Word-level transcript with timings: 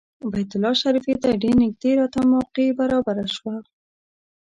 بیت 0.33 0.51
الله 0.55 0.73
شریفې 0.83 1.13
ته 1.21 1.29
ډېر 1.41 1.55
نږدې 1.63 1.91
راته 1.99 2.19
موقع 2.33 2.67
برابره 2.79 3.25
شوه. 3.35 3.55